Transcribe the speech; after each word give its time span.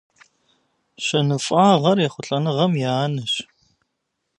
Щэныфӏагъэр 1.05 1.97
ехъулӏэныгъэм 2.05 2.73
и 2.81 2.85
анэщ. 3.03 3.33